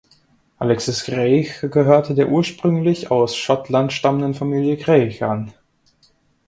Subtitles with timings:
[0.57, 5.53] Alexis Greigh gehörte der ursprünglich aus Schottland stammenden Familie Greigh an.